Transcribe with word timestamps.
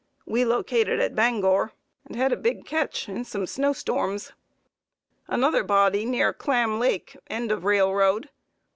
We 0.25 0.45
located 0.45 0.99
at 0.99 1.13
Bangor 1.13 1.73
and 2.07 2.15
had 2.15 2.33
a 2.33 2.35
big 2.35 2.65
catch 2.65 3.07
in 3.07 3.23
some 3.23 3.41
big 3.43 3.49
snowstorms. 3.49 4.33
Another 5.27 5.63
body 5.63 6.05
near 6.05 6.33
Clam 6.33 6.79
Lake, 6.79 7.15
end 7.27 7.51
of 7.51 7.65
railroad. 7.65 8.27